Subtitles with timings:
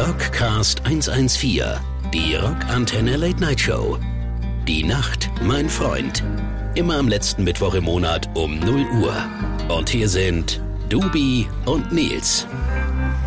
[0.00, 1.62] Rockcast 114,
[2.14, 3.98] die Rockantenne Late Night Show.
[4.66, 6.24] Die Nacht, mein Freund.
[6.74, 9.14] Immer am letzten Mittwoch im Monat um 0 Uhr.
[9.68, 12.46] Und hier sind Dubi und Nils.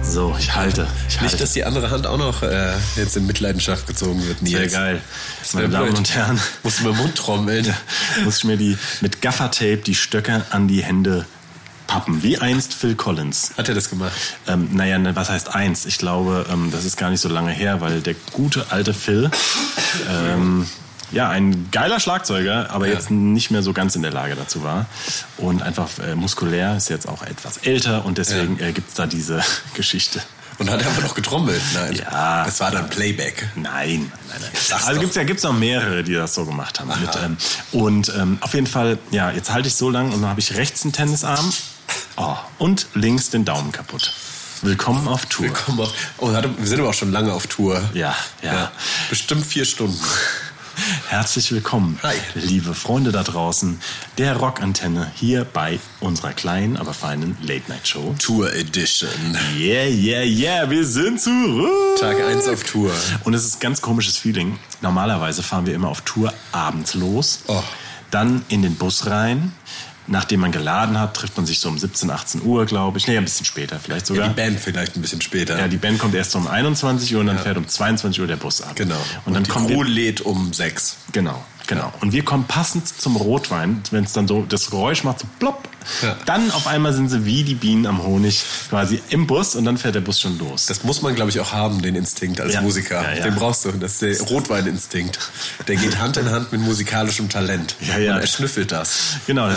[0.01, 0.87] So, ich halte.
[1.07, 1.25] Ich halte.
[1.25, 4.39] Nicht, dass die andere Hand auch noch äh, jetzt in Mitleidenschaft gezogen wird.
[4.39, 4.73] Sehr Nils.
[4.73, 5.01] geil.
[5.41, 7.71] Das Meine Damen und Herren, mit dem Mund trommeln.
[8.23, 11.27] muss ich mir die mit Gaffertape die Stöcke an die Hände
[11.93, 13.51] pappen, wie einst Phil Collins.
[13.55, 14.13] Hat er das gemacht?
[14.47, 15.85] Ähm, naja, ne, was heißt eins?
[15.85, 19.29] Ich glaube, ähm, das ist gar nicht so lange her, weil der gute alte Phil,
[20.09, 20.67] ähm,
[21.11, 22.93] ja, ein geiler Schlagzeuger, aber Ja.
[22.93, 24.87] jetzt nicht mehr so ganz in der Lage dazu war.
[25.37, 29.41] Und einfach äh, muskulär, ist jetzt auch etwas älter und deswegen äh, gibt's da diese
[29.75, 30.19] Geschichte.
[30.57, 31.61] Und hat einfach noch getrommelt?
[31.75, 31.95] Nein.
[31.95, 32.43] Ja.
[32.45, 33.47] Das war dann Playback.
[33.55, 34.51] Nein, nein, nein.
[34.53, 36.89] Sag's Also gibt's ja gibt's noch mehrere, die das so gemacht haben.
[36.99, 37.37] Mit, ähm,
[37.71, 40.55] und ähm, auf jeden Fall, ja, jetzt halte ich so lang und dann habe ich
[40.55, 41.51] rechts einen Tennisarm
[42.17, 44.13] oh, und links den Daumen kaputt.
[44.61, 45.45] Willkommen auf Tour.
[45.47, 45.93] Willkommen auf.
[46.19, 47.81] Oh, wir sind aber auch schon lange auf Tour.
[47.93, 48.71] Ja, ja.
[49.09, 49.99] Bestimmt vier Stunden.
[51.07, 52.15] Herzlich willkommen, Hi.
[52.33, 53.79] liebe Freunde da draußen,
[54.17, 58.15] der Rockantenne hier bei unserer kleinen, aber feinen Late Night Show.
[58.17, 59.09] Tour Edition.
[59.55, 61.99] Yeah, yeah, yeah, wir sind zurück.
[61.99, 62.91] Tag 1 auf Tour.
[63.23, 64.57] Und es ist ein ganz komisches Feeling.
[64.81, 67.61] Normalerweise fahren wir immer auf Tour abends los, Oh.
[68.09, 69.53] dann in den Bus rein.
[70.07, 73.07] Nachdem man geladen hat, trifft man sich so um 17, 18 Uhr, glaube ich.
[73.07, 74.27] Nee, ein bisschen später vielleicht Ja, sogar.
[74.29, 75.57] die Band vielleicht ein bisschen später.
[75.57, 78.35] Ja, die Band kommt erst um 21 Uhr und dann fährt um 22 Uhr der
[78.35, 78.75] Bus ab.
[78.75, 78.97] genau.
[79.25, 80.97] Und dann die kommen Crew lädt um sechs.
[81.13, 81.91] genau, genau.
[82.01, 85.69] Und wir kommen passend zum Rotwein, wenn es dann so das Geräusch macht, so plopp.
[86.01, 86.15] Ja.
[86.25, 89.77] Dann auf einmal sind sie wie die Bienen am Honig quasi im Bus und dann
[89.77, 90.65] fährt der Bus schon los.
[90.67, 92.61] Das muss man, glaube ich, auch haben, den Instinkt als Ja.
[92.61, 93.03] Musiker.
[93.15, 93.23] Ja.
[93.23, 93.71] Den brauchst du.
[93.73, 95.19] Das ist der Rotweininstinkt.
[95.67, 97.75] Der geht Hand in Hand mit musikalischem Talent.
[97.81, 98.15] Ja, ja.
[98.15, 99.17] Und er schnüffelt das.
[99.27, 99.49] Genau,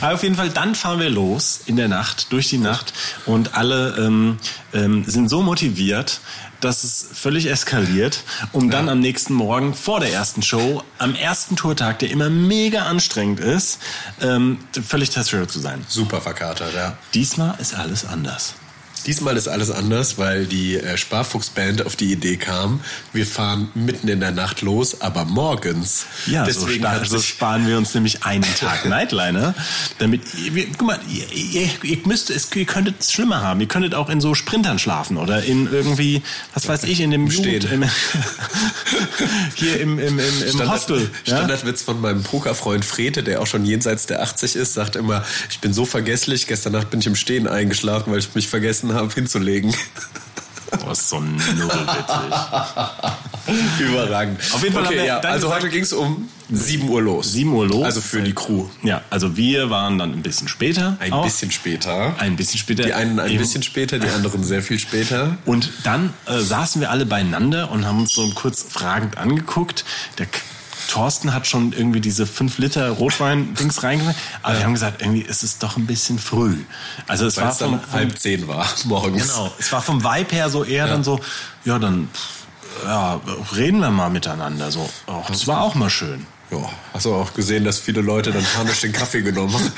[0.00, 2.92] aber auf jeden Fall, dann fahren wir los in der Nacht, durch die Nacht
[3.26, 4.38] und alle ähm,
[4.72, 6.20] ähm, sind so motiviert,
[6.64, 11.56] dass es völlig eskaliert, um dann am nächsten Morgen vor der ersten Show, am ersten
[11.56, 13.78] Tourtag, der immer mega anstrengend ist,
[14.20, 15.84] ähm, völlig zerstört zu sein.
[15.88, 16.96] Super verkatert, ja.
[17.12, 18.54] Diesmal ist alles anders.
[19.06, 22.80] Diesmal ist alles anders, weil die äh, Sparfuchsband auf die Idee kam,
[23.12, 26.06] wir fahren mitten in der Nacht los, aber morgens.
[26.26, 29.54] Ja, Deswegen so, so sparen wir uns nämlich einen Tag Nightliner.
[29.98, 30.22] Damit,
[30.54, 33.60] wir, guck mal, ihr, ihr, ihr, müsst, es, ihr könntet es schlimmer haben.
[33.60, 36.22] Ihr könntet auch in so Sprintern schlafen oder in irgendwie,
[36.54, 37.62] was weiß ich, in dem Stehen.
[37.62, 37.84] Jugend, im,
[39.54, 41.10] hier im, im, im, im Standard, Hostel.
[41.24, 41.36] Ja?
[41.36, 45.60] Standardwitz von meinem Pokerfreund Frete, der auch schon jenseits der 80 ist, sagt immer, ich
[45.60, 49.12] bin so vergesslich, gestern Nacht bin ich im Stehen eingeschlafen, weil ich mich vergessen habe
[49.12, 49.74] hinzulegen.
[50.86, 51.76] Oh, ist so nullwitzig.
[53.78, 54.40] Überragend.
[54.52, 57.32] Auf jeden Fall okay, wir ja, also gesagt- heute ging es um 7 Uhr los.
[57.32, 57.84] 7 Uhr los.
[57.84, 58.66] Also für die Crew.
[58.82, 60.96] Ja, also wir waren dann ein bisschen später.
[61.00, 61.24] Ein auch.
[61.24, 62.14] bisschen später.
[62.18, 62.82] Ein bisschen später.
[62.84, 63.38] Die einen ein Eben.
[63.38, 65.36] bisschen später, die anderen sehr viel später.
[65.46, 69.84] Und dann äh, saßen wir alle beieinander und haben uns so kurz fragend angeguckt.
[70.18, 70.26] Der
[70.88, 74.16] Thorsten hat schon irgendwie diese 5 Liter Rotwein-Dings reingemacht.
[74.42, 76.56] Aber wir haben gesagt, irgendwie ist es doch ein bisschen früh.
[77.06, 79.28] Also es Weil war es dann vom, halb zehn war morgens.
[79.28, 81.20] genau, es war vom Vibe her so eher dann so,
[81.64, 82.08] ja dann
[82.84, 83.20] ja,
[83.54, 84.70] reden wir mal miteinander.
[84.70, 86.26] So, auch, das war auch mal schön.
[86.50, 86.58] Ja,
[86.92, 89.72] hast du auch gesehen, dass viele Leute dann panisch den Kaffee genommen haben,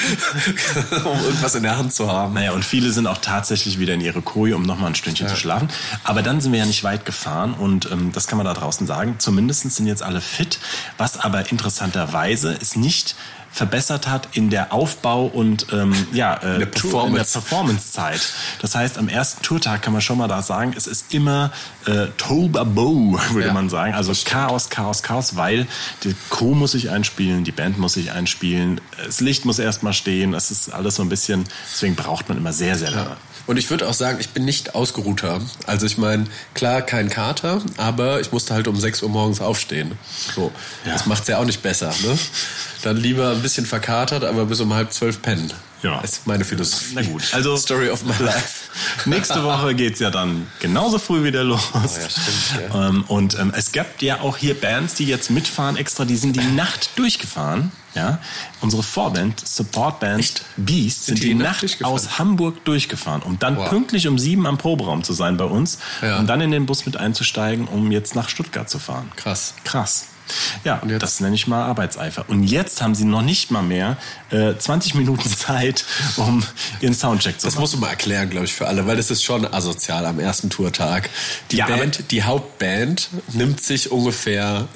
[1.04, 2.34] um irgendwas in der Hand zu haben.
[2.34, 5.36] Naja, und viele sind auch tatsächlich wieder in ihre Koje, um nochmal ein Stündchen zu
[5.36, 5.68] schlafen.
[6.02, 8.86] Aber dann sind wir ja nicht weit gefahren und ähm, das kann man da draußen
[8.86, 9.16] sagen.
[9.18, 10.58] Zumindest sind jetzt alle fit,
[10.98, 13.14] was aber interessanterweise es nicht
[13.56, 17.32] verbessert hat in der Aufbau- und ähm, ja, äh, der Tour- in der Performance.
[17.40, 18.20] Performance-Zeit.
[18.60, 21.50] Das heißt, am ersten Tourtag kann man schon mal da sagen, es ist immer
[21.86, 23.94] äh, Tobabo, würde Ja, man sagen.
[23.94, 25.66] Also Chaos, Chaos, Chaos, weil
[26.04, 30.32] die Crew muss sich einspielen, die Band muss sich einspielen, das Licht muss erstmal stehen,
[30.32, 33.16] das ist alles so ein bisschen, deswegen braucht man immer sehr, sehr lange.
[33.46, 35.40] Und ich würde auch sagen, ich bin nicht ausgeruhter.
[35.66, 39.96] Also ich meine, klar, kein Kater, aber ich musste halt um 6 Uhr morgens aufstehen.
[40.34, 40.50] So,
[40.84, 40.92] Ja.
[40.92, 41.94] das macht's ja auch nicht besser.
[42.02, 42.18] Ne?
[42.82, 45.52] Dann lieber ein bisschen verkatert, aber bis um halb zwölf pennen.
[45.86, 46.00] Ja.
[46.02, 46.92] Das ist meine Philosophie.
[46.94, 48.70] Na gut, also- Story of my life.
[49.06, 51.60] Nächste Woche geht's ja dann genauso früh wieder los.
[51.74, 52.88] Oh ja, stimmt, ja.
[52.88, 56.34] Ähm, und ähm, es gab ja auch hier Bands, die jetzt mitfahren extra, die sind
[56.36, 57.70] die Nacht durchgefahren.
[57.94, 58.18] Ja,
[58.60, 63.70] unsere Vorband, Supportband Beast, sind, die die, die Nacht aus Hamburg durchgefahren, um dann Wow.
[63.70, 66.18] pünktlich um sieben am Proberaum zu sein bei uns Ja.
[66.18, 69.10] und dann in den Bus mit einzusteigen, um jetzt nach Stuttgart zu fahren.
[69.16, 69.54] Krass.
[69.64, 70.08] Krass.
[70.64, 72.24] Ja, das nenne ich mal Arbeitseifer.
[72.28, 73.96] Und jetzt haben sie noch nicht mal mehr
[74.30, 75.84] äh, 20 Minuten Zeit,
[76.16, 76.42] um
[76.80, 77.60] ihren Soundcheck zu Das machen.
[77.62, 80.50] musst du mal erklären, glaube ich, für alle, weil das ist schon asozial am ersten
[80.50, 81.10] Tourtag.
[81.50, 84.66] Die Ja, Band, die Hauptband nimmt sich ungefähr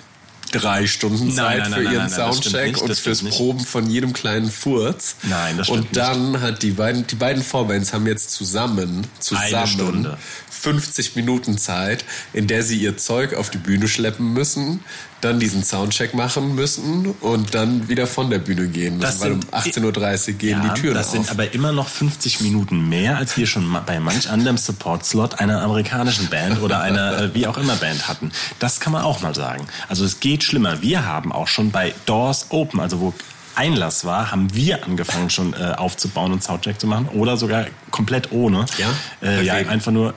[0.53, 3.23] drei Stunden Zeit nein, nein, für nein, ihren das stimmt Soundcheck nicht, und das fürs
[3.23, 3.37] nicht.
[3.37, 5.15] Proben von jedem kleinen Furz.
[5.23, 9.67] Nein, das stimmt Und dann hat die beiden, die beiden Vorbands haben jetzt zusammen, zusammen
[9.69, 10.19] Stunde.
[10.51, 14.81] 50 Minuten Zeit, in der sie ihr Zeug auf die Bühne schleppen müssen,
[15.21, 19.33] dann diesen Soundcheck machen müssen und dann wieder von der Bühne gehen müssen, Das weil
[19.33, 21.13] um sind- 18.30 Uhr gehen Ja, die Türen das auf.
[21.13, 25.61] sind aber immer noch 50 Minuten mehr, als wir schon bei manch anderem Support-Slot einer
[25.63, 28.33] amerikanischen Band oder einer äh, wie auch immer Band hatten.
[28.59, 29.67] Das kann man auch mal sagen.
[29.89, 30.81] Also es geht schlimmer.
[30.83, 33.15] Wir haben auch schon bei Doors Open, also wo
[33.55, 38.33] Einlass war, haben wir angefangen schon äh, aufzubauen und Soundcheck zu machen oder sogar komplett
[38.33, 38.67] ohne.
[38.79, 38.89] Ja?
[39.23, 40.15] äh, ja einfach nur.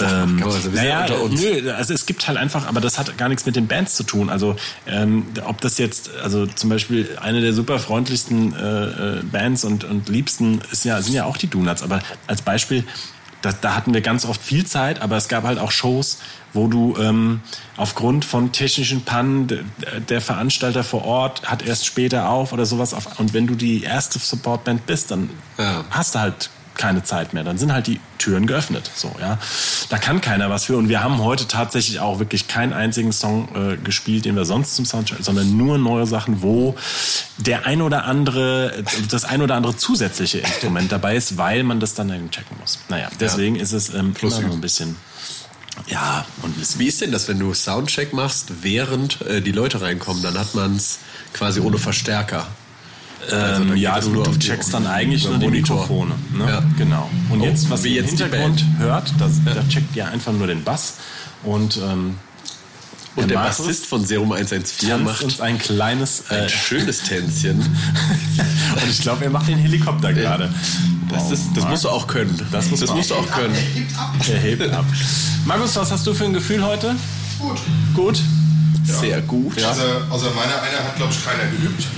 [0.00, 3.46] Ähm, man so naja, nö, also es gibt halt einfach, aber das hat gar nichts
[3.46, 4.30] mit den Bands zu tun.
[4.30, 4.54] Also
[4.86, 8.84] ähm, ob das jetzt, also zum Beispiel eine der super freundlichsten äh,
[9.18, 11.82] äh, Bands und, und liebsten ist ja, sind ja auch die Donuts.
[11.82, 12.84] Aber als Beispiel,
[13.42, 16.18] da, da hatten wir ganz oft viel Zeit, aber es gab halt auch Shows,
[16.52, 17.40] wo du ähm,
[17.76, 19.62] aufgrund von technischen Pannen de,
[20.08, 22.94] der Veranstalter vor Ort hat erst später auf oder sowas.
[22.94, 25.84] Auf, und wenn du die erste Supportband bist, dann Ja.
[25.90, 27.44] hast du halt keine Zeit mehr.
[27.44, 28.90] Dann sind halt die Türen geöffnet.
[28.94, 29.38] So, ja.
[29.90, 30.76] Da kann keiner was für.
[30.76, 34.76] Und wir haben heute tatsächlich auch wirklich keinen einzigen Song äh, gespielt, den wir sonst
[34.76, 36.74] zum Soundtrack, sondern nur neue Sachen, wo
[37.36, 41.94] der ein oder andere, das ein oder andere zusätzliche Instrument dabei ist, weil man das
[41.94, 42.78] dann eben checken muss.
[42.88, 44.96] Naja, deswegen ist es ähm, immer noch ein bisschen,
[45.86, 50.22] ja, und Wie ist denn das, wenn du Soundcheck machst, während äh, die Leute reinkommen?
[50.22, 50.98] Dann hat man es
[51.32, 52.46] quasi ohne Verstärker.
[53.30, 55.76] Also Ähm, ja, es du, du checkst dann eigentlich nur die Monitor.
[55.76, 56.14] Mikrofone.
[56.34, 56.44] Ne?
[56.48, 56.62] Ja.
[56.76, 57.10] Genau.
[57.30, 60.06] Und Oh, jetzt, was wie ihr im jetzt die Hintergrund hört, das, da checkt ihr
[60.08, 60.94] einfach nur den Bass.
[61.42, 62.16] Und, ähm,
[63.16, 66.24] Und der Markus Bassist von Serum 114 tanzt macht uns ein kleines...
[66.30, 67.60] Äh, ein schönes Tänzchen.
[68.82, 70.52] und ich glaube, er macht den Helikopter gerade.
[71.10, 72.38] Das, ist, das musst du auch können.
[72.52, 73.54] Das muss man musst du auch können.
[74.28, 74.84] Er hebt ab.
[75.44, 76.94] Markus, was hast du für ein Gefühl heute?
[77.38, 77.58] Gut.
[77.94, 78.20] Gut?
[78.94, 79.62] Sehr gut.
[79.62, 81.84] Also, also meiner einer hat, glaube ich, keiner geübt.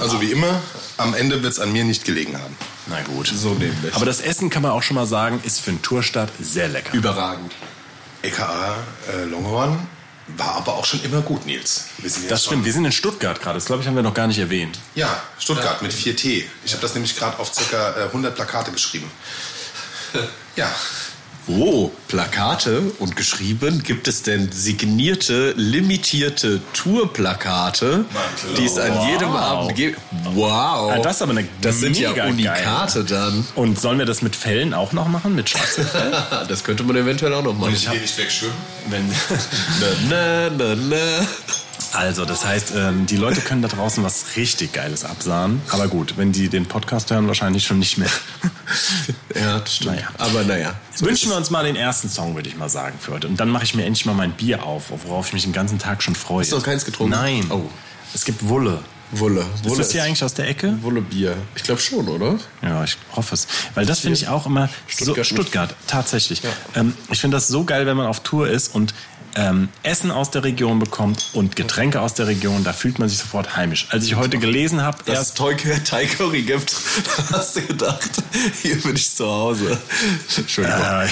[0.00, 0.60] Also wie immer,
[0.96, 2.56] am Ende wird es an mir nicht gelegen haben.
[2.86, 3.26] Na gut.
[3.28, 3.94] So nämlich.
[3.94, 6.94] Aber das Essen, kann man auch schon mal sagen, ist für einen Tourstart sehr lecker.
[6.94, 7.52] Überragend.
[8.22, 8.76] EKA
[9.12, 9.78] äh, Longhorn
[10.36, 11.86] war aber auch schon immer gut, Nils.
[11.98, 13.56] Wir sind jetzt Das stimmt, wir sind in Stuttgart gerade.
[13.56, 14.78] Das, glaube ich, haben wir noch gar nicht erwähnt.
[14.94, 16.44] Ja, Stuttgart mit 4T.
[16.64, 19.10] Ich habe das nämlich gerade auf circa äh, 100 Plakate geschrieben.
[20.56, 20.68] Ja,
[21.48, 23.82] Oh, Plakate und geschrieben.
[23.82, 28.04] Gibt es denn signierte, limitierte Tourplakate,
[28.56, 29.40] die es an jedem Wow.
[29.40, 29.98] Abend gibt?
[30.34, 30.92] Wow.
[30.92, 33.44] Ah, das ist aber eine Das sind ja Unikate dann.
[33.56, 35.34] Und sollen wir das mit Fellen auch noch machen?
[35.34, 36.14] Mit schwarzen Fellen?
[36.48, 37.74] Das könnte man eventuell auch noch machen.
[37.74, 38.54] ich gehe nicht wegschwimmen.
[38.88, 39.08] Wenn,
[40.08, 41.26] Na, na, na.
[41.92, 45.60] Also, das heißt, ähm, die Leute können da draußen was richtig Geiles absahen.
[45.70, 48.10] Aber gut, wenn die den Podcast hören, wahrscheinlich schon nicht mehr.
[49.34, 49.96] Ja, das stimmt.
[49.96, 50.08] Naja.
[50.18, 50.74] Aber naja.
[50.98, 53.26] Wünschen wir uns mal den ersten Song, würde ich mal sagen, für heute.
[53.26, 55.78] Und dann mache ich mir endlich mal mein Bier auf, worauf ich mich den ganzen
[55.78, 56.40] Tag schon freue.
[56.42, 57.12] Hast du noch keins getrunken?
[57.12, 57.46] Nein.
[57.50, 57.62] Oh.
[58.14, 58.80] Es gibt Wulle.
[59.12, 59.40] Wulle.
[59.40, 60.76] Ist Wulle das hier eigentlich aus der Ecke?
[60.82, 61.36] Wulle Bier.
[61.56, 62.38] Ich glaube schon, oder?
[62.62, 63.48] Ja, ich hoffe es.
[63.74, 66.42] Weil das finde ich auch immer Stuttgart so Stuttgart, tatsächlich.
[66.74, 68.94] Ähm, ich finde das so geil, wenn man auf Tour ist und
[69.36, 73.18] ähm, Essen aus der Region bekommt und Getränke aus der Region, da fühlt man sich
[73.18, 73.86] sofort heimisch.
[73.90, 76.74] Als ich heute gelesen habe, Dass es Thai Curry gibt,
[77.32, 78.10] hast du gedacht,
[78.62, 79.78] hier bin ich zu Hause.
[80.36, 80.80] Entschuldigung.
[80.80, 81.08] Äh,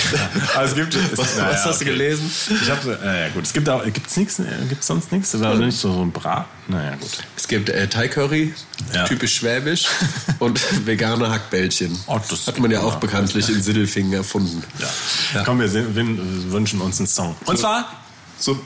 [0.56, 2.30] also es gibt, es, Was- naja, was hast du gelesen?
[2.62, 5.92] Ich habe, naja gut, es gibt auch, gibt's nichts, gibt's sonst nichts, oder nicht so,
[5.92, 6.46] so ein Brat?
[6.68, 7.10] Naja gut.
[7.36, 8.54] Es gibt äh, Thai Curry,
[8.92, 9.04] Ja.
[9.04, 9.86] typisch schwäbisch,
[10.38, 11.98] und vegane Hackbällchen.
[12.06, 12.98] Oh, das- Hat man ja auch ja.
[12.98, 14.62] bekanntlich in Siddelfingen erfunden.
[15.34, 15.42] Ja.
[15.44, 17.36] Komm, wir wir wünschen uns einen Song.
[17.44, 17.90] Und zwar,
[18.38, 18.58] So.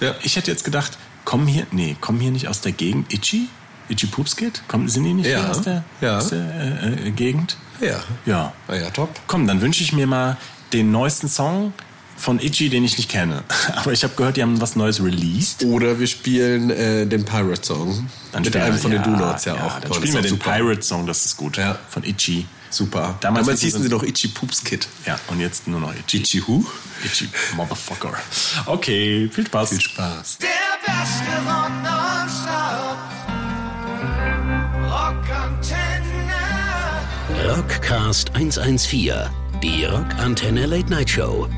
[0.00, 0.14] Ja.
[0.22, 3.48] ich hätte jetzt gedacht, kommen hier, nee, kommen hier nicht aus der Gegend Itchy?
[3.88, 4.62] Itchy Poopskit?
[4.68, 5.40] Kommen, sind die nicht Ja.
[5.40, 6.18] hier aus der, Ja.
[6.18, 6.40] aus der
[6.82, 7.56] äh, äh, Gegend?
[7.80, 8.00] Ja.
[8.26, 8.52] Ja.
[8.68, 9.10] Ah ja, top.
[9.26, 10.36] Komm, dann wünsche ich mir mal
[10.72, 11.72] den neuesten Song
[12.16, 13.42] von Itchy, den ich nicht kenne.
[13.76, 15.64] Aber ich habe gehört, die haben was Neues released.
[15.64, 18.08] Oder wir spielen äh, den Pirate Song.
[18.32, 19.80] Dann Mit spielen einem wir- von den ja, Donuts ja, ja, auch.
[19.80, 20.50] Dann Oh, spielen wir den super.
[20.52, 21.56] Pirate Song, das ist gut.
[21.58, 21.78] Ja.
[21.88, 22.46] Von Itchy.
[22.72, 23.16] Super.
[23.20, 24.88] Damals Damals, hießen sie- noch Itchy Poops Kid.
[25.06, 26.16] Ja, und jetzt nur noch Itchy.
[26.18, 26.64] Itchy Who?
[27.04, 28.14] Itchy Motherfucker.
[28.66, 29.68] Okay, viel Spaß.
[29.68, 30.38] Viel Spaß.
[30.38, 30.48] Der
[30.84, 32.98] beste Rock.
[36.22, 37.56] Rockantenne.
[37.56, 39.12] Rockcast 114,
[39.62, 41.48] die Rockantenne Late Night Show.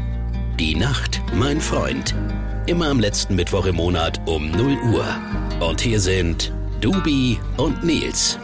[0.58, 2.14] Die Nacht, mein Freund.
[2.66, 5.06] Immer am letzten Mittwoch im Monat um 0 Uhr.
[5.60, 8.38] Und hier sind Dubi und Nils.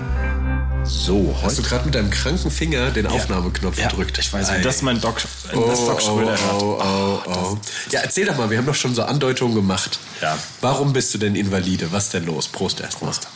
[0.90, 4.18] So, Hast du gerade mit deinem kranken Finger den Aufnahmeknopf ja, gedrückt?
[4.18, 4.54] Ich weiß Ei.
[4.54, 5.23] nicht, das ist mein Doc.
[5.54, 6.40] Oh, das Doc oh, hört.
[6.52, 7.59] oh, oh, oh.
[7.90, 10.00] Ja, erzähl doch mal, wir haben doch schon so Andeutungen gemacht.
[10.20, 10.37] Ja.
[10.61, 11.92] Warum bist du denn Invalide?
[11.92, 12.49] Was denn los?
[12.49, 13.12] Prost erstmal.
[13.12, 13.28] Prost.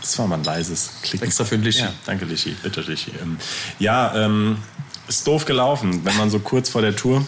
[0.00, 1.26] Das war mal ein leises Klicken.
[1.26, 1.82] Extra für den Lischi.
[1.82, 3.12] Ja, danke Lischi, bitte Lischi.
[3.22, 3.38] Ähm,
[3.78, 4.58] ja, ähm,
[5.06, 7.24] ist doof gelaufen, wenn man so kurz vor der Tour,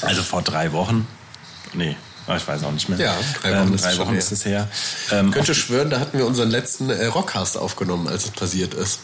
[0.00, 1.06] also vor drei Wochen,
[1.72, 1.96] nee,
[2.36, 2.98] Ich weiß auch nicht mehr.
[2.98, 4.18] Ja, drei Wochen ähm, ist drei es schon Wochen her.
[4.18, 4.68] ist es her.
[5.10, 8.74] Ähm, Ich könnte schwören, da hatten wir unseren letzten äh, Rockcast aufgenommen, als es passiert
[8.74, 9.00] ist.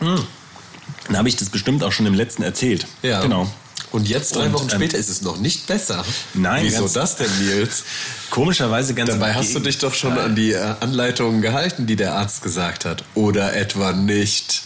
[0.00, 2.86] dann habe ich das bestimmt auch schon im letzten erzählt.
[3.02, 3.20] Ja.
[3.22, 3.50] Genau.
[3.92, 6.04] Und jetzt, drei Und, Wochen ähm, später, ist es noch nicht besser.
[6.34, 7.82] Nein, Wieso das denn, Nils?
[8.30, 12.14] Komischerweise ganz Dabei hast du dich doch schon an die äh, Anleitungen gehalten, die der
[12.14, 13.02] Arzt gesagt hat.
[13.14, 14.62] Oder etwa nicht.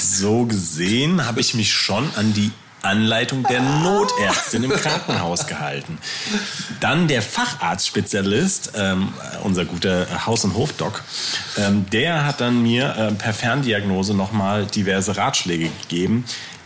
[0.00, 2.52] So gesehen habe ich mich schon an die
[2.82, 5.98] Anleitung der Notärztin im Krankenhaus gehalten.
[6.80, 9.12] Dann der Facharztspezialist, ähm,
[9.42, 11.02] unser guter Haus- und Hofdoc,
[11.58, 16.24] ähm, der hat dann mir ähm, per Ferndiagnose nochmal diverse Ratschläge gegeben,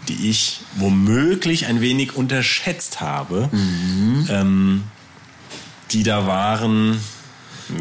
[0.09, 3.49] die ich womöglich ein wenig unterschätzt habe.
[4.31, 4.85] Ähm,
[5.93, 7.01] die da waren,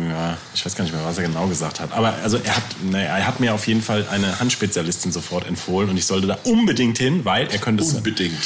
[0.10, 1.92] ja, ich weiß gar nicht mehr, was er genau gesagt hat.
[1.92, 5.89] Aber also er hat, naja, er hat mir auf jeden Fall eine Handspezialistin sofort empfohlen
[5.89, 7.94] und ich sollte da unbedingt hin, weil er könnte es.
[7.94, 8.39] Unbedingt.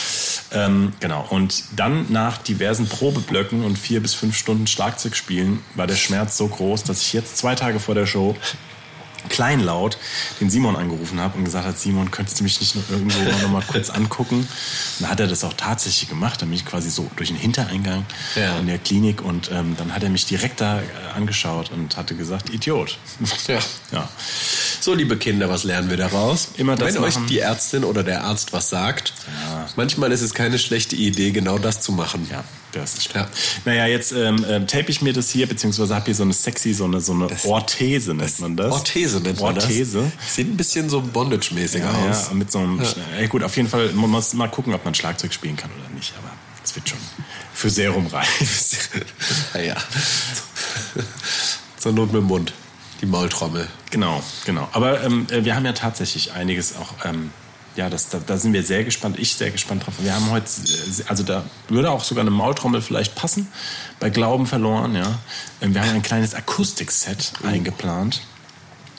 [0.52, 1.26] Ähm, genau.
[1.30, 6.38] Und dann nach diversen Probeblöcken und vier bis fünf Stunden Schlagzeug spielen, war der Schmerz
[6.38, 8.36] so groß, dass ich jetzt zwei Tage vor der Show
[9.28, 9.98] kleinlaut
[10.40, 13.50] den Simon angerufen habe und gesagt hat, Simon, könntest du mich nicht noch irgendwo noch
[13.50, 14.38] mal kurz angucken?
[14.38, 14.48] Und
[15.00, 16.42] dann hat er das auch tatsächlich gemacht.
[16.42, 18.58] Dann bin ich quasi so durch den Hintereingang Ja.
[18.60, 20.84] in der Klinik und ähm, dann hat er mich direkt da äh,
[21.16, 22.98] angeschaut und hatte gesagt, Idiot.
[23.48, 23.60] Ja.
[23.92, 24.10] ja.
[24.80, 26.50] So, liebe Kinder, was lernen wir daraus?
[26.58, 27.28] Immer das Wenn euch machen.
[27.28, 29.14] die Ärztin oder der Arzt was sagt,
[29.76, 32.28] manchmal ist es keine schlechte Idee, genau das zu machen.
[32.32, 33.28] Ja, das ist Ja.
[33.66, 36.74] Naja, jetzt ähm, ähm, tape ich mir das hier, beziehungsweise habe hier so eine sexy,
[36.74, 38.72] so eine, so eine Orthese nennt man das.
[38.74, 40.12] Orthese nennt man Orthese.
[40.20, 40.36] das.
[40.36, 42.28] Sieht ein bisschen so Bondage-mäßig Ja, aus.
[42.30, 42.82] ja, mit so einem.
[43.20, 43.28] Ja.
[43.28, 46.14] gut, auf jeden Fall, man muss mal gucken, ob man Schlagzeug spielen kann oder nicht,
[46.18, 46.32] aber
[46.64, 47.00] es wird schon
[47.54, 48.48] für Serum reichen.
[49.56, 49.76] ja, ja.
[51.78, 52.54] Zur Not mit dem Mund.
[53.02, 53.68] Die Maultrommel.
[53.92, 54.68] genau, genau.
[54.74, 57.06] Aber ähm, äh, wir haben ja tatsächlich einiges auch.
[57.06, 57.32] Ähm,
[57.80, 59.18] ja, das, da, da sind wir sehr gespannt.
[59.20, 59.94] Ich sehr gespannt drauf.
[60.00, 63.48] Wir haben heute, äh, also da würde auch sogar eine Maultrommel vielleicht passen.
[64.02, 65.20] Bei Glauben verloren, ja.
[65.62, 68.22] Ähm, wir haben ein kleines Akustikset eingeplant.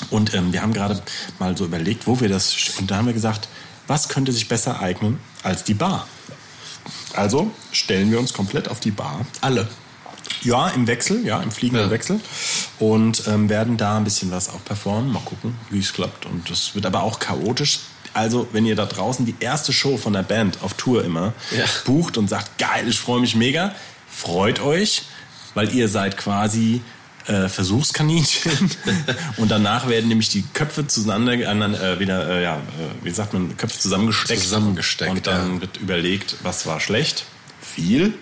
[0.09, 1.03] Und ähm, wir haben gerade
[1.39, 2.57] mal so überlegt, wo wir das.
[2.79, 3.49] Und da haben wir gesagt,
[3.87, 6.09] was könnte sich besser eignen als die Bar?
[7.13, 9.27] Also stellen wir uns komplett auf die Bar.
[9.43, 9.69] Alle.
[10.41, 11.91] Ja, im Wechsel, ja, im fliegenden Ja.
[11.91, 12.19] Wechsel.
[12.79, 15.13] Und ähm, werden da ein bisschen was auch performen.
[15.13, 16.25] Mal gucken, wie es klappt.
[16.25, 17.81] Und das wird aber auch chaotisch.
[18.15, 21.65] Also, wenn ihr da draußen die erste Show von der Band auf Tour immer Ja.
[21.85, 23.75] bucht und sagt, geil, ich freue mich mega,
[24.11, 25.03] freut euch,
[25.55, 26.83] weil ihr seid quasi
[27.27, 28.71] äh, Versuchskaninchen.
[29.37, 33.57] und danach werden nämlich die Köpfe zueinander, äh, wieder, äh, ja, äh, wie sagt man,
[33.57, 34.43] Köpfe zusammengesteckt.
[34.43, 35.61] Zusammengesteckt, Und dann ja.
[35.61, 37.25] wird überlegt, was war schlecht,
[37.61, 38.15] viel,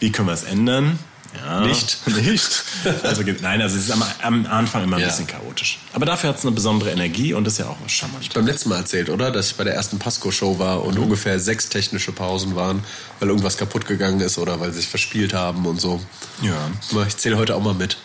[0.00, 0.98] wie können wir es ändern.
[1.36, 1.98] Ja, Nicht.
[2.06, 2.64] Nicht.
[3.02, 5.08] Also, nein, also es ist am, am Anfang immer ein Ja.
[5.08, 5.78] bisschen chaotisch.
[5.92, 8.32] Aber dafür hat es eine besondere Energie und das ist ja auch was charmant.
[8.32, 9.30] beim letzten Mal erzählt, oder?
[9.30, 12.82] Dass ich bei der ersten Pasco-Show war und ungefähr sechs technische Pausen waren,
[13.20, 16.00] weil irgendwas kaputt gegangen ist oder weil sie sich verspielt haben und so.
[16.42, 16.70] Ja.
[17.06, 17.98] Ich zähle heute auch mal mit.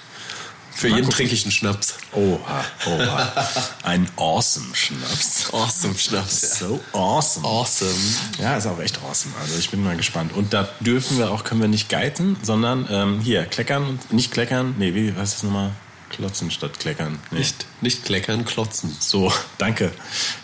[0.76, 1.18] Für Mal jeden gucken.
[1.18, 1.96] trinke ich einen Schnaps.
[2.14, 3.48] Oha, oha.
[3.84, 5.54] Ein awesome Schnaps.
[5.54, 6.60] Awesome Schnaps.
[6.60, 7.48] So awesome.
[7.48, 7.92] Awesome.
[8.40, 9.34] Ja, ist auch echt awesome.
[9.40, 10.34] Also ich bin mal gespannt.
[10.34, 14.32] Und da dürfen wir auch, können wir nicht geizen, sondern ähm, hier, kleckern, und nicht
[14.32, 14.76] kleckern.
[14.78, 15.72] Nee, wie heißt das nochmal?
[16.10, 17.20] Klotzen statt kleckern.
[17.32, 17.40] Nee.
[17.40, 18.96] Nicht, nicht kleckern, klotzen.
[19.00, 19.92] So, danke.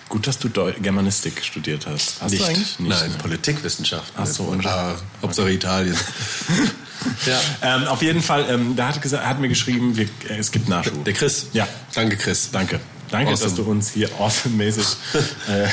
[0.09, 2.21] Gut, dass du Deu Germanistik studiert hast.
[2.21, 2.43] Hast nicht.
[2.43, 2.79] du eigentlich?
[2.79, 3.17] Nein, ne?
[3.19, 4.15] Politikwissenschaften.
[4.17, 5.95] Ach so, und ah, Hauptsache Italien.
[7.25, 7.39] ja.
[7.61, 10.69] Ähm, auf jeden Fall, ähm, da hat, gesagt, hat mir geschrieben, wir, äh, es gibt
[10.69, 11.03] Nachschub.
[11.05, 11.47] Der Chris.
[11.53, 11.67] Ja.
[11.93, 12.49] Danke, Chris.
[12.51, 12.79] Danke.
[13.11, 13.49] Danke, Awesome.
[13.49, 14.85] dass du uns hier awesome-mäßig
[15.47, 15.67] äh,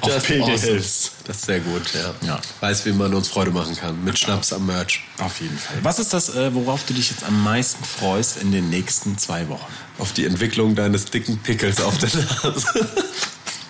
[0.00, 0.58] auf Pilger awesome.
[0.72, 1.12] hilfst.
[1.24, 2.14] Das ist sehr gut, ja.
[2.26, 2.40] Ja.
[2.60, 4.04] Weiß, wie man uns Freude machen kann.
[4.04, 5.00] Mit Schnaps am Merch.
[5.18, 5.76] Auf jeden Fall.
[5.82, 9.48] Was ist das, äh, worauf du dich jetzt am meisten freust in den nächsten zwei
[9.48, 9.72] Wochen?
[9.98, 12.66] Auf die Entwicklung deines dicken Pickels auf der Nase.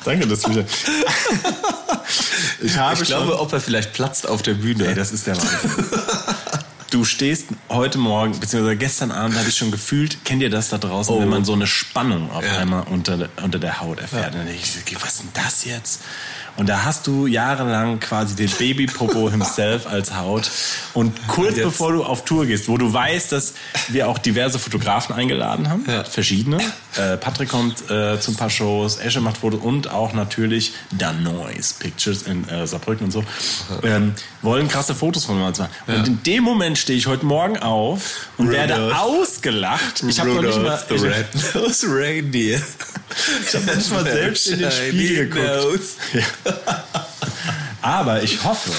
[0.04, 0.50] Danke, dass du
[2.62, 4.86] Ich habe Ich glaube, ob er vielleicht platzt auf der Bühne.
[4.86, 5.70] Ey, das ist der Wahnsinn.
[6.94, 10.78] Du stehst heute Morgen, beziehungsweise gestern Abend habe ich schon gefühlt, kennt ihr das da
[10.78, 11.20] draußen, Oh.
[11.20, 12.58] wenn man so eine Spannung auf Ja.
[12.58, 14.26] einmal unter, der- unter der Haut erfährt.
[14.28, 16.02] Und dann denke ich, was ist denn das jetzt?
[16.56, 20.50] Und da hast du jahrelang quasi den Babypopo himself als Haut.
[20.92, 21.64] Und kurz Jetzt.
[21.64, 23.54] bevor du auf Tour gehst, wo du weißt, dass
[23.88, 26.04] wir auch diverse Fotografen eingeladen haben, Ja.
[26.04, 26.58] verschiedene.
[26.96, 31.72] Äh, Patrick kommt äh, zu ein paar Shows, Esche macht Fotos und auch natürlich Danois
[31.78, 33.24] Pictures in äh, Saarbrücken und so.
[33.82, 35.72] Ähm, wollen krasse Fotos von uns machen.
[35.88, 38.98] Und in dem Moment stehe ich heute Morgen auf und werde Rudolph.
[39.00, 40.04] ausgelacht.
[40.08, 42.60] Ich habe noch nicht mal, the ich, Red-Nosed Reindeer.
[43.48, 45.82] ich hab noch nicht mal selbst in den Spiegel geguckt.
[47.82, 48.70] Aber ich hoffe,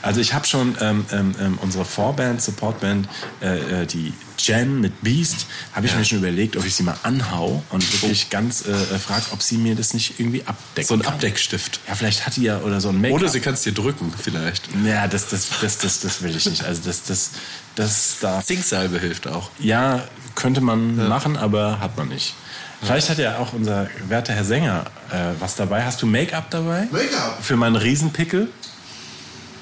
[0.00, 3.08] also ich habe schon ähm, ähm, ähm, unsere Vorband, Supportband,
[3.42, 6.96] äh, äh, die Jen mit Beast, habe ich mir schon überlegt, ob ich sie mal
[7.02, 10.88] anhau und wirklich ganz äh, frage, ob sie mir das nicht irgendwie abdeckt.
[10.88, 11.80] So ein Abdeckstift.
[11.88, 13.20] Ja, vielleicht hat die ja oder so ein Make-up.
[13.20, 14.68] Oder sie kann es dir drücken, vielleicht.
[14.84, 16.64] Ja, das, das, das, das, das will ich nicht.
[16.64, 17.32] Also das, das,
[17.74, 18.44] das darf.
[18.44, 19.50] Zinksalbe hilft auch.
[19.58, 20.04] Ja,
[20.34, 22.34] könnte man machen, aber hat man nicht.
[22.82, 25.84] Vielleicht hat ja auch unser werter Herr Sänger äh, was dabei.
[25.84, 26.86] Hast du Make-up dabei?
[26.90, 27.38] Make-up?
[27.42, 28.48] Für meinen Riesenpickel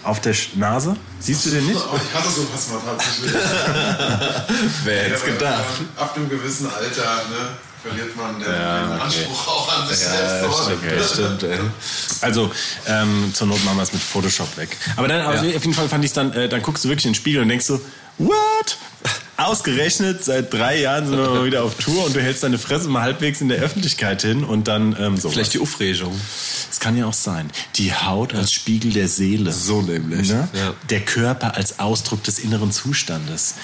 [0.03, 0.97] auf der Nase?
[1.21, 1.81] Siehst du den nicht?
[1.81, 3.33] Oh, ich hatte sowas mal tatsächlich.
[4.85, 5.65] Wer hätte es gedacht?
[5.97, 7.49] Ab einem gewissen Alter ne,
[7.85, 10.61] verliert man den, den Anspruch auch an sich selbst.
[10.73, 11.59] Okay, stimmt, ey.
[12.23, 12.51] Also
[12.87, 14.77] ähm, zur Not machen wir es mit Photoshop weg.
[14.97, 15.57] Aber dann also Ja.
[15.57, 17.49] auf jeden Fall fand ich dann, äh, dann guckst du wirklich in den Spiegel und
[17.49, 17.81] denkst so,
[18.19, 18.79] what?
[19.37, 22.89] Ausgerechnet, seit drei Jahren sind wir mal wieder auf Tour und du hältst deine Fresse
[22.89, 25.29] mal halbwegs in der Öffentlichkeit hin und dann ähm, so.
[25.29, 26.19] Vielleicht die Aufregung.
[26.71, 27.51] Es kann ja auch sein.
[27.75, 29.53] Die Haut als Spiegel der Seele.
[29.53, 30.29] So nämlich.
[30.29, 30.49] Ne?
[30.53, 30.73] Ja.
[30.89, 33.57] Der Körper als Ausdruck des inneren Zustandes.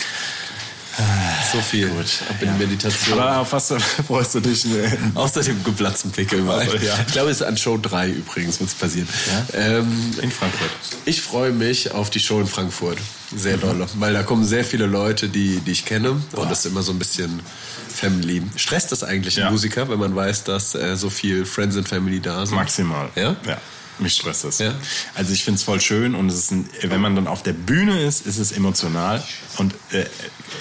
[1.52, 1.88] So viel.
[1.90, 3.18] Ab in Meditation.
[3.18, 3.73] Aber was
[4.06, 4.64] freust du dich?
[4.66, 4.97] Ne?
[5.14, 6.47] Außer dem geplatzten Pickel.
[6.47, 6.94] Weil Also, ja.
[7.06, 9.09] Ich glaube, es ist an Show 3 übrigens, wird es passieren.
[9.54, 10.70] Ähm, In Frankfurt.
[11.04, 12.99] ich freue mich auf die Show in Frankfurt.
[13.35, 13.87] Sehr doll.
[13.94, 16.11] Weil da kommen sehr viele Leute, die, die ich kenne.
[16.32, 17.40] Und das ist immer so ein bisschen
[17.88, 18.42] Family.
[18.56, 19.50] Stresst das eigentlich Ja.
[19.50, 22.56] Musiker, wenn man weiß, dass äh, so viel Friends and Family da sind?
[22.56, 23.09] Maximal.
[23.14, 23.37] Ja?
[23.47, 23.59] Ja.
[24.00, 24.59] Mich stresst es.
[24.59, 24.75] Ja?
[25.14, 27.52] Also ich finde es voll schön und es ist ein, wenn man dann auf der
[27.52, 29.23] Bühne ist, ist es emotional
[29.59, 30.07] und äh,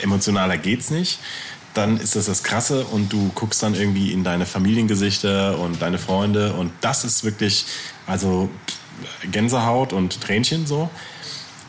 [0.02, 1.20] emotionaler geht's nicht.
[1.74, 6.00] Dann ist das das Krasse und du guckst dann irgendwie in deine Familiengesichter und deine
[6.00, 7.66] Freunde und das ist wirklich
[8.08, 8.50] also
[9.32, 10.90] Gänsehaut und Tränchen so.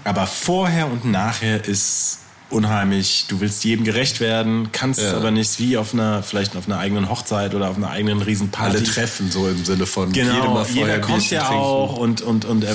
[0.05, 2.19] Aber vorher und nachher ist
[2.51, 3.27] unheimlich.
[3.29, 5.17] Du willst jedem gerecht werden, kannst Ja.
[5.17, 8.77] aber nicht wie auf einer vielleicht auf einer eigenen Hochzeit oder auf einer eigenen Riesenparty.
[8.79, 11.63] Alle treffen, so im Sinne von Genau, jeder ein kommt Bierchen ja trinken.
[11.65, 12.75] auch und, und, und äh,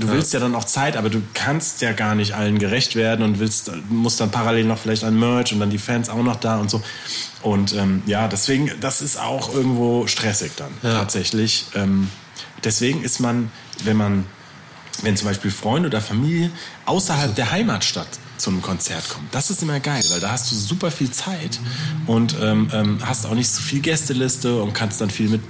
[0.00, 3.24] du willst ja dann auch Zeit, aber du kannst ja gar nicht allen gerecht werden
[3.24, 6.36] und willst, musst dann parallel noch vielleicht an Merch und dann die Fans auch noch
[6.36, 6.82] da und so.
[7.42, 11.66] Und ähm, ja, deswegen, das ist auch irgendwo stressig dann tatsächlich.
[11.74, 12.08] Ähm,
[12.64, 13.50] deswegen ist man,
[13.84, 14.24] wenn man,
[15.02, 16.50] wenn zum Beispiel Freunde oder Familie
[16.86, 19.34] außerhalb der Heimatstadt zu einem Konzert kommt.
[19.34, 21.58] Das ist immer geil, weil da hast du super viel Zeit
[22.06, 25.40] und ähm, ähm, hast auch nicht so viel Gästeliste und kannst dann viel mit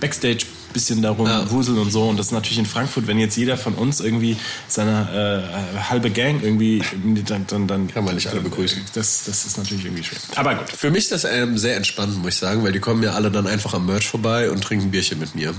[0.00, 1.50] Backstage bisschen darum Ja.
[1.50, 2.08] wuseln und so.
[2.08, 4.36] Und das ist natürlich in Frankfurt, wenn jetzt jeder von uns irgendwie
[4.68, 5.44] seine
[5.76, 6.82] äh, halbe Gang irgendwie,
[7.26, 8.80] dann, dann, dann Kann man nicht alle begrüßen.
[8.94, 10.18] Das, das ist natürlich irgendwie schwer.
[10.36, 10.70] Aber gut.
[10.70, 13.30] Für mich ist das ähm, sehr entspannt, muss ich sagen, weil die kommen ja alle
[13.30, 15.54] dann einfach am Merch vorbei und trinken Bierchen mit mir.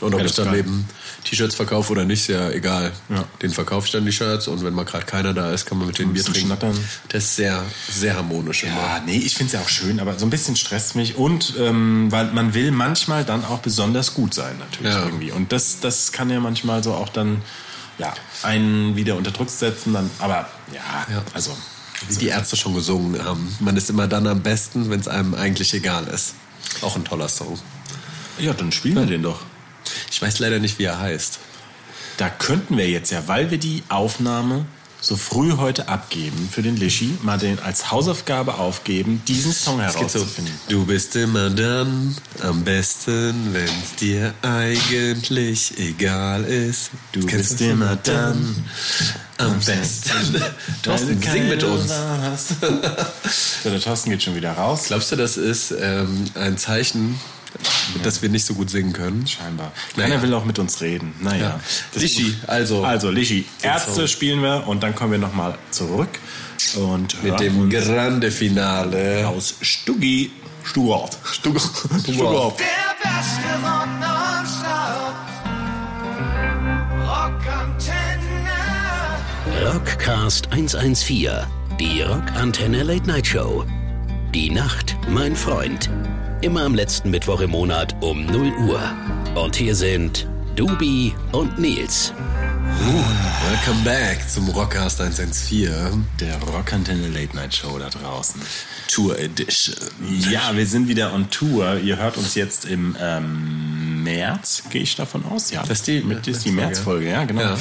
[0.00, 0.86] Und ob Ja, ich dann eben
[1.24, 2.92] T-Shirts verkaufe oder nicht, ist ja egal.
[3.08, 3.24] Ja.
[3.40, 5.86] Den verkaufe ich dann die Shirts und wenn mal gerade keiner da ist, kann man
[5.86, 6.40] mit denen Bier trinken.
[6.48, 6.78] schnattern.
[7.08, 8.74] Das ist sehr, sehr harmonisch immer.
[8.74, 11.54] Ja, nee, ich finde es ja auch schön, aber so ein bisschen stresst mich und
[11.58, 15.04] ähm, weil man will manchmal dann auch besonders gut sein natürlich Ja.
[15.04, 17.40] irgendwie und das, das kann ja manchmal so auch dann
[17.98, 21.22] ja einen wieder unter Druck setzen, dann aber ja, Ja.
[21.32, 21.56] also
[22.08, 23.56] Wie die Ärzte schon gesungen haben.
[23.60, 26.34] Man ist immer dann am besten, wenn es einem eigentlich egal ist.
[26.82, 27.58] Auch ein toller Song.
[28.38, 29.40] ja, dann spielen wir den doch.
[30.10, 31.38] Ich weiß leider nicht, wie er heißt.
[32.16, 34.66] Da könnten wir jetzt ja, weil wir die Aufnahme
[35.00, 39.92] so früh heute abgeben für den Lischi, mal den als Hausaufgabe aufgeben, diesen Song geht
[39.92, 40.54] so, herauszufinden.
[40.68, 46.90] du bist immer dann am besten, wenn es dir eigentlich egal ist.
[47.12, 48.64] Du bist immer immer dann
[49.38, 50.42] am besten.
[50.82, 51.92] Thorsten, sing mit uns.
[53.62, 54.84] So, der Thorsten geht schon wieder raus.
[54.86, 57.18] Glaubst du, das ist ähm, ein Zeichen,
[58.02, 59.26] dass wir nicht so gut singen können?
[59.26, 59.72] Scheinbar.
[59.96, 60.08] Naja.
[60.10, 61.14] Keiner will auch mit uns reden.
[61.20, 61.42] Naja.
[61.42, 61.60] Ja.
[61.92, 62.84] Das- Lischi, also.
[62.84, 66.08] Also, Lischi, Ärzte spielen wir und dann kommen wir nochmal zurück.
[66.76, 69.28] Und Mit dem Grande Finale.
[69.28, 70.30] aus Stuggi,
[70.64, 71.16] Stuttgart.
[71.24, 71.62] Stuttgart.
[72.02, 72.58] Stuttgart.
[72.58, 73.86] Der beste Rock.
[77.06, 79.72] Rockantenne.
[79.72, 81.30] Rockcast 114,
[81.78, 83.64] die Rockantenne Late Night Show.
[84.34, 85.88] Die Nacht, mein Freund.
[86.46, 88.80] Immer am letzten Mittwoch im Monat um 0 Uhr.
[89.34, 92.12] Und hier sind Dubi und Nils.
[93.50, 98.40] Welcome back zum Rockcast 114 Der Rockantenne Late Night Show da draußen.
[98.86, 99.74] Tour Edition.
[100.30, 101.80] Ja, wir sind wieder on Tour.
[101.80, 105.50] Ihr hört uns jetzt im ähm, März, gehe ich davon aus.
[105.50, 107.40] Ja, Das ist die Mit, das ist die Märzfolge, Märzfolge, ja, genau.
[107.40, 107.58] Ja.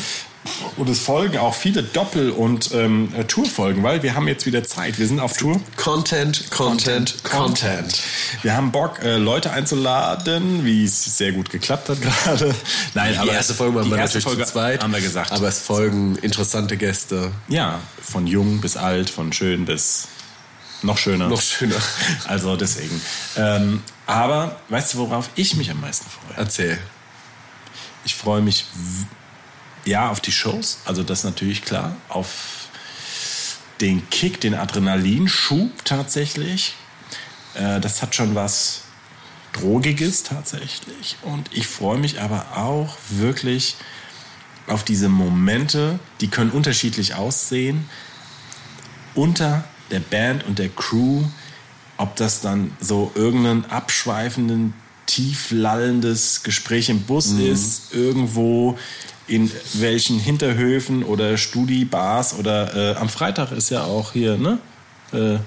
[0.78, 4.64] Und es folgen auch viele Doppel- und ähm, äh, Tourfolgen, weil wir haben jetzt wieder
[4.64, 5.00] Zeit.
[5.00, 5.60] Wir sind auf Tour.
[5.76, 8.02] Content, Content, Content.
[8.44, 12.54] Wir haben Bock, äh, Leute einzuladen, wie es sehr gut geklappt hat gerade.
[12.94, 14.84] Nein, Die aber erste Folge die wir natürlich Folge zu zweit.
[14.84, 15.32] haben wir gesagt.
[15.32, 17.32] Aber es folgen interessante Gäste.
[17.48, 20.08] ja, von jung bis alt, von schön bis
[20.84, 21.28] noch schöner.
[21.30, 21.76] Noch schöner.
[22.28, 23.02] Also deswegen.
[23.38, 26.38] Ähm, aber weißt du, worauf ich mich am meisten freue?
[26.38, 26.78] Erzähl.
[28.04, 28.66] Ich freue mich
[29.86, 32.70] ja auf die Shows, also das natürlich klar, auf
[33.82, 36.76] den Kick, den Adrenalinschub tatsächlich.
[37.56, 38.82] Äh, das hat schon was
[39.54, 41.18] Drogiges tatsächlich.
[41.22, 43.76] Und ich freue mich aber auch wirklich
[44.68, 47.88] auf diese Momente, die können unterschiedlich aussehen,
[49.14, 51.24] unter der Band und der Crew,
[51.98, 54.74] ob das dann so irgendein abschweifenden,
[55.06, 58.78] tief lallendes Gespräch im Bus ist, irgendwo
[59.28, 64.60] in welchen Hinterhöfen oder Studi-Bars oder äh, am Freitag ist ja auch hier, ne?
[65.14, 65.38] Äh,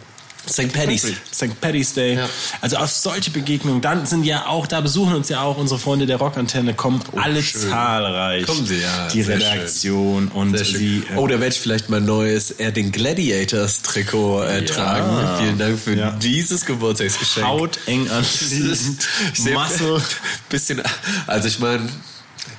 [0.49, 0.73] St.
[0.73, 1.03] Paddy's.
[1.35, 1.61] St.
[1.61, 2.15] Paddy's Day.
[2.15, 2.27] Ja.
[2.63, 6.07] Also auf solche Begegnungen, dann sind ja auch, da besuchen uns ja auch unsere Freunde
[6.07, 7.69] der Rockantenne, kommen alle Oh, schön.
[7.69, 8.47] zahlreich.
[8.47, 10.65] Kommen sie, ja, Die Redaktion und schön.
[10.65, 11.03] sie.
[11.13, 15.39] äh, oh, da werde ich vielleicht mein neues Erding Gladiators Trikot äh, tragen.
[15.45, 16.11] Vielen Dank für Ja.
[16.13, 17.47] dieses Geburtstagsgeschenk.
[17.47, 20.01] Haut eng sehe- Masse.
[20.49, 20.81] bisschen,
[21.27, 21.87] also ich meine,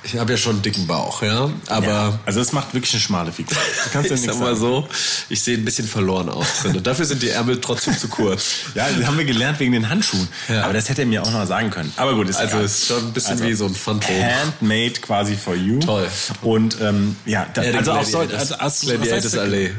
[0.02, 3.00] ich habe ja schon einen dicken Bauch, ja, aber Ja, also es macht wirklich eine
[3.00, 3.56] schmale Figur.
[3.84, 4.60] Du kannst ja ich sag mal sagen.
[4.60, 4.88] so,
[5.28, 6.76] ich sehe ein bisschen verloren aus drin.
[6.76, 8.50] Und dafür sind die Ärmel trotzdem zu kurz.
[8.74, 10.28] Ja, das haben wir gelernt wegen den Handschuhen.
[10.48, 10.64] Ja.
[10.64, 11.92] Aber das hätte er mir auch noch sagen können.
[11.96, 12.64] Aber gut, ist Also egal.
[12.64, 14.14] ist schon ein bisschen Also, wie so ein Phantom.
[14.22, 15.80] Handmade quasi for you.
[15.80, 16.08] Toll.
[16.42, 19.72] Und ähm, ja, da, Ja, also auch so, also, also, was heißt- Allee.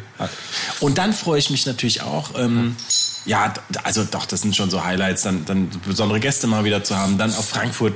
[0.79, 2.31] Und dann freue ich mich natürlich auch.
[2.37, 2.75] Ähm,
[3.25, 6.97] ja, also doch, das sind schon so Highlights, dann, dann besondere Gäste mal wieder zu
[6.97, 7.93] haben, dann auf Frankfurt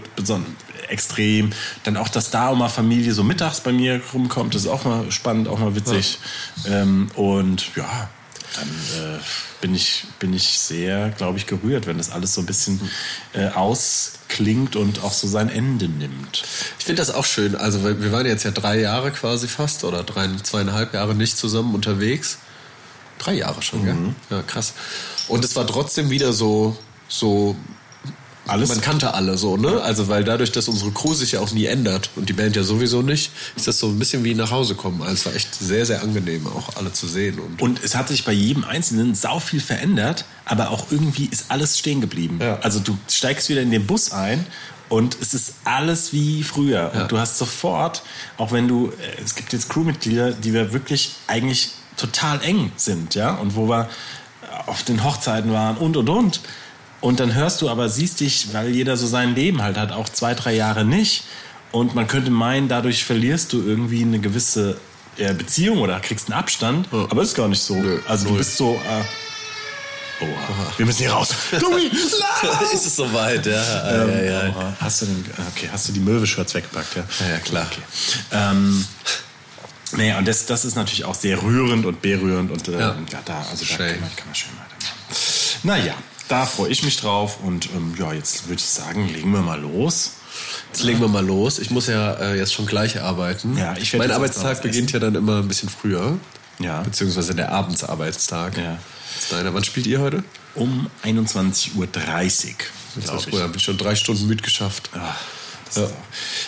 [0.90, 1.52] extrem,
[1.84, 4.86] dann auch, dass da auch mal Familie so mittags bei mir rumkommt, das ist auch
[4.86, 6.20] mal spannend, auch mal witzig.
[6.68, 8.10] Ähm, und ja,
[8.56, 9.20] dann äh,
[9.62, 12.80] bin ich bin ich sehr, glaube ich, gerührt, wenn das alles so ein bisschen
[13.34, 16.44] äh, ausklingt und auch so sein Ende nimmt.
[16.80, 17.56] Ich finde das auch schön.
[17.56, 21.76] Also wir waren jetzt ja drei Jahre quasi fast oder drei, zweieinhalb Jahre nicht zusammen
[21.76, 22.38] unterwegs.
[23.20, 23.86] Drei Jahre schon, Mhm.
[24.30, 24.38] gell?
[24.38, 24.74] Ja, krass.
[25.28, 27.56] Und es war trotzdem wieder so, so
[28.48, 29.82] Alles Man kannte alle so, ne?
[29.82, 32.64] Also weil dadurch, dass unsere Crew sich ja auch nie ändert und die Band ja
[32.64, 35.02] sowieso nicht, ist das so ein bisschen wie nach Hause kommen.
[35.02, 37.40] Also es war echt sehr, sehr angenehm, auch alle zu sehen.
[37.40, 41.46] Und Und es hat sich bei jedem Einzelnen sau viel verändert, aber auch irgendwie ist
[41.50, 42.40] alles stehen geblieben.
[42.42, 42.60] Ja.
[42.62, 44.46] Also du steigst wieder in den Bus ein
[44.90, 46.92] und es ist alles wie früher.
[46.94, 47.02] Ja.
[47.02, 48.04] Und du hast sofort,
[48.38, 53.16] auch wenn du, äh, es gibt jetzt Crewmitglieder, die wir wirklich eigentlich total eng sind,
[53.16, 53.90] ja, und wo wir
[54.68, 56.42] auf den Hochzeiten waren und und und.
[57.06, 60.10] Und dann hörst du aber, siehst dich, weil jeder so sein Leben halt hat, auch
[60.10, 61.24] zwei, drei Jahre nicht.
[61.72, 64.80] Und man könnte meinen, dadurch verlierst du irgendwie eine gewisse
[65.18, 66.90] äh, Beziehung oder kriegst einen Abstand.
[66.92, 67.76] Aber ist gar nicht so.
[67.76, 68.40] Nö, also du null.
[68.40, 68.74] bist so.
[68.74, 70.74] Äh, Oha.
[70.78, 71.30] Wir müssen hier raus.
[71.52, 72.72] Lauf!
[72.74, 74.04] ist es soweit, ja.
[74.04, 74.50] Ähm, ja, ja.
[74.50, 74.74] oha.
[74.80, 77.04] Hast du den, okay, hast du die Möwe-Shirts weggepackt, ja?
[77.20, 77.68] Ja, ja, klar.
[77.72, 77.82] Okay.
[78.32, 78.84] Ähm,
[79.92, 82.96] naja, und das, das ist natürlich auch sehr rührend und berührend und äh, Ja.
[83.12, 83.22] ja.
[83.26, 85.60] da, also da kann man, kann man schön weitermachen.
[85.62, 85.94] Naja,
[86.28, 89.60] da freue ich mich drauf und ähm, ja, jetzt würde ich sagen, legen wir mal
[89.60, 90.14] los.
[90.72, 91.60] Jetzt legen wir mal los.
[91.60, 93.58] Ich muss ja äh, jetzt schon gleich arbeiten.
[93.58, 96.18] Ja, ich mein jetzt Arbeitstag beginnt ja dann immer ein bisschen früher.
[96.60, 96.82] Ja.
[96.82, 98.58] Beziehungsweise der Abendsarbeitstag.
[98.58, 98.78] Ja.
[99.18, 99.54] Ist deiner.
[99.54, 100.24] Wann spielt ihr heute?
[100.56, 103.44] Um 21.30 Uhr, Das war glaube früher.
[103.44, 104.90] Hab ich schon drei Stunden mitgeschafft.
[104.94, 105.16] Ach,
[105.78, 105.92] auch,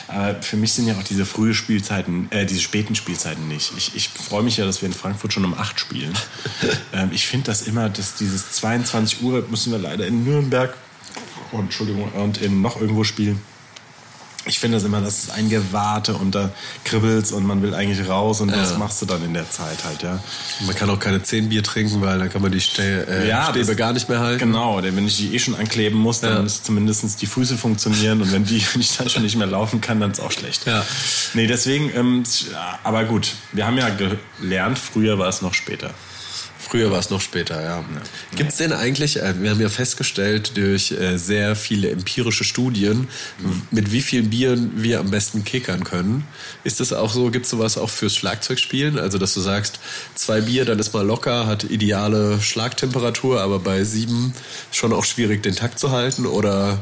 [0.08, 3.74] aber für mich sind ja auch diese frühe Spielzeiten, äh, diese späten Spielzeiten nicht.
[3.78, 6.14] Ich, ich freue mich ja, dass wir in Frankfurt schon um 8 spielen.
[6.94, 10.76] ähm, ich finde das immer, dass dieses 22 Uhr müssen wir leider in Nürnberg
[11.52, 13.42] oh, Entschuldigung, und in noch irgendwo spielen.
[14.48, 16.50] Ich finde das immer, das ist ein Gewarte und da
[16.86, 18.78] kribbelt's und man will eigentlich raus und was Ja.
[18.78, 20.20] machst du dann in der Zeit halt, ja?
[20.66, 23.50] Man kann auch keine 10 Bier trinken, weil dann kann man die Stä äh, Ja,
[23.50, 24.40] Stäbe das- gar nicht mehr halten.
[24.40, 26.42] Genau, denn wenn ich die eh schon ankleben muss, dann Ja.
[26.42, 29.82] müssen zumindest die Füße funktionieren und wenn, die, wenn ich dann schon nicht mehr laufen
[29.82, 30.66] kann, dann ist auch schlecht.
[30.66, 30.86] Ja.
[31.34, 32.24] Nee, deswegen, ähm,
[32.84, 33.90] aber gut, wir haben ja
[34.40, 35.92] gelernt, früher war es noch später.
[36.70, 37.86] Früher war es noch später, ja.
[38.36, 43.08] Gibt es denn eigentlich, äh, wir haben ja festgestellt durch äh, sehr viele empirische Studien,
[43.72, 46.26] mit wie vielen Bieren wir am besten kickern können.
[46.66, 49.00] Ist das auch so, gibt es sowas auch fürs Schlagzeugspielen?
[49.00, 49.80] Also, dass du sagst,
[50.16, 54.34] zwei Bier, dann ist mal locker, hat ideale Schlagtemperatur, aber bei sieben
[54.72, 56.26] schon auch schwierig, den Takt zu halten?
[56.26, 56.80] Oder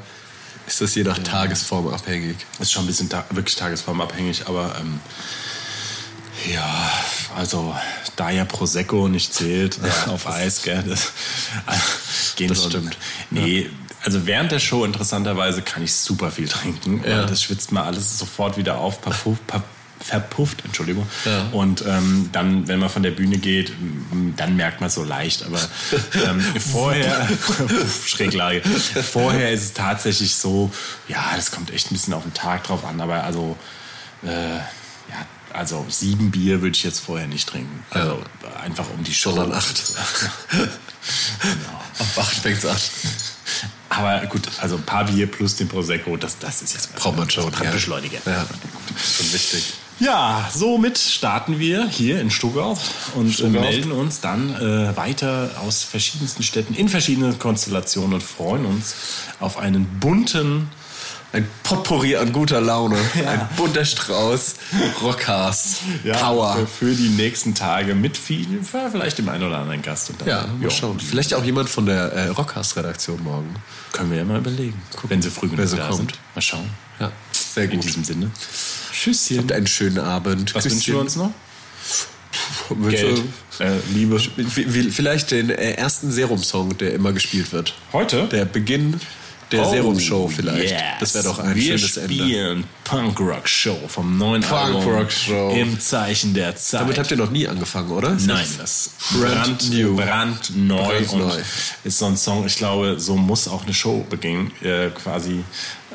[0.65, 2.37] ist das je nach Tagesform abhängig?
[2.59, 4.99] Ist schon ein bisschen ta wirklich tagesformabhängig, aber ähm,
[6.53, 6.91] ja,
[7.35, 7.75] also
[8.15, 11.13] da ja Prosecco nicht zählt auf Eis, gell, das,
[12.35, 12.97] gehen Das stimmt.
[13.29, 13.69] Nee,
[14.03, 17.03] also während der Show interessanterweise kann ich super viel trinken.
[17.07, 17.25] Ja.
[17.25, 19.41] Das schwitzt mal alles sofort wieder auf, verpufft,
[19.99, 21.07] verpufft Entschuldigung.
[21.25, 21.47] Ja.
[21.51, 23.71] Und ähm, dann, wenn man von der Bühne geht,
[24.35, 25.43] dann merkt man es so leicht.
[25.43, 25.59] Aber
[26.27, 27.27] ähm, vorher,
[28.05, 30.71] Schräglage, vorher ist es tatsächlich so,
[31.07, 33.57] ja, das kommt echt ein bisschen auf den Tag drauf an, aber also,
[34.23, 34.65] äh, ja,
[35.55, 37.83] also sieben Bier würde ich jetzt vorher nicht trinken.
[37.89, 38.21] Also
[38.61, 39.31] einfach um die Show.
[39.31, 39.83] Sondern acht.
[40.51, 41.81] genau.
[41.99, 42.77] Auf acht fängt's an.
[43.89, 47.29] Aber gut, also ein paar Bier plus den Prosecco, das, das ist jetzt Braucht man
[47.29, 47.71] schon, Das ja.
[47.71, 48.19] Beschleuniger.
[48.25, 48.45] Ja,
[48.95, 49.73] ist schon wichtig.
[49.99, 52.77] Ja, somit starten wir hier in Stuttgart
[53.13, 53.63] und Stuttgart.
[53.63, 58.95] melden uns dann äh, weiter aus verschiedensten Städten in verschiedenen Konstellationen und freuen uns
[59.39, 60.69] auf einen bunten
[61.33, 62.95] Ein Potpourri an guter Laune.
[63.27, 64.55] Ein bunter Strauß.
[65.01, 65.79] Rockcast.
[66.13, 66.65] Power.
[66.79, 70.09] Für, die nächsten Tage mit viel, vielleicht dem einen oder anderen Gast.
[70.11, 70.99] Und dann, Ja, mal schauen.
[70.99, 73.53] Vielleicht auch jemand von der äh, Rockcast-Redaktion morgen.
[73.91, 75.97] Können wir ja mal überlegen, wenn sie früh genug so da kommt.
[76.11, 76.13] sind.
[76.35, 76.69] Mal schauen.
[76.99, 77.83] Ja, sehr In gut.
[77.83, 78.31] diesem Sinne.
[78.93, 79.39] Tschüsschen.
[79.39, 80.55] Habt einen schönen Abend.
[80.55, 81.31] Was wünschen wir uns noch?
[82.89, 83.21] Geld.
[83.59, 84.19] Äh, Liebe.
[84.19, 87.73] Vielleicht den äh, ersten Serum-Song, der immer gespielt wird.
[87.93, 88.27] Heute?
[88.27, 88.99] Der Beginn
[89.51, 90.71] der Serum-Show vielleicht.
[90.71, 90.81] yes.
[90.99, 92.13] Das wäre doch ein wir schönes Ende.
[92.13, 95.51] spielen Punk-Rock-Show vom neuen Album Punk-Rock-Show.
[95.55, 96.81] im Zeichen der Zeit.
[96.81, 98.13] Damit habt ihr noch nie angefangen, oder?
[98.13, 99.95] Ist Nein, das- ist Brand brand, new.
[99.95, 101.41] brandneu und Brandneu.
[101.83, 105.43] ist so ein Song, ich glaube, so muss auch eine Show beginnen, äh, quasi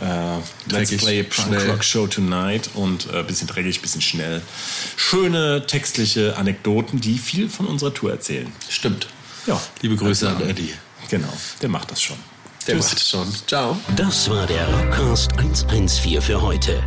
[0.00, 1.68] äh, Let's Play Punk.
[1.68, 4.40] Rock Show Tonight und äh, bisschen dreckig, bisschen schnell.
[4.96, 8.50] Schöne textliche Anekdoten, die viel von unserer Tour erzählen.
[8.68, 9.08] Stimmt.
[9.46, 10.72] Ja, Liebe Grüße an Eddie.
[11.08, 12.16] Genau, der macht das schon.
[12.70, 12.90] Der Tschüss.
[12.92, 13.26] macht schon.
[13.46, 13.76] Ciao.
[13.96, 16.80] Das war der Rockcast 114 für heute.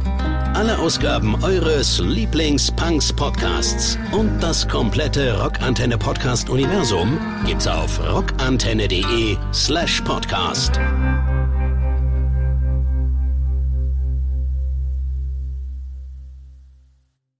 [0.53, 10.79] Alle Ausgaben eures Lieblings-Punks-Podcasts und das komplette Rockantenne Podcast-Universum gibt's auf rockantenne.de slash podcast.